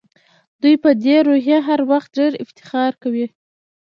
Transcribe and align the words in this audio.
دوی 0.61 0.75
په 0.83 0.89
دې 1.03 1.17
روحیه 1.27 1.59
هر 1.67 1.79
وخت 1.91 2.09
ډېر 2.17 2.31
افتخار 2.43 2.91
کوي. 3.03 3.25